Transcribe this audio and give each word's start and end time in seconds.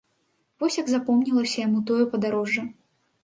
Вось 0.61 0.77
як 0.79 0.87
запомнілася 0.91 1.57
яму 1.67 1.83
тое 1.91 2.03
падарожжа. 2.13 2.65